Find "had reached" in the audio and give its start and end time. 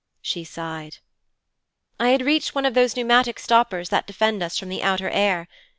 2.09-2.55